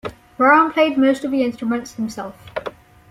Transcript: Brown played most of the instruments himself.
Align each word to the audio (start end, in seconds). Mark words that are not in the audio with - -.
Brown 0.35 0.71
played 0.73 0.97
most 0.97 1.23
of 1.23 1.29
the 1.29 1.43
instruments 1.43 1.93
himself. 1.93 2.33